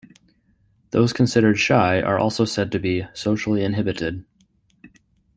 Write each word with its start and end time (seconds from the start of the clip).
Those 0.89 1.13
considered 1.13 1.59
shy 1.59 2.01
are 2.01 2.17
also 2.17 2.43
said 2.43 2.71
to 2.71 2.79
be 2.79 3.05
"socially 3.13 3.63
inhibited". 3.63 4.25